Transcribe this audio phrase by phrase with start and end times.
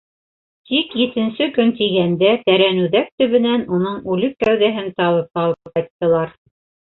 [0.69, 6.35] Тик етенсе көн тигәндә Тәрәнүҙәк төбөнән уның үлек кәүҙәһен табып алып ҡайттылар.